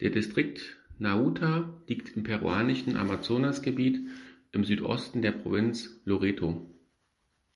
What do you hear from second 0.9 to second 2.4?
Nauta liegt im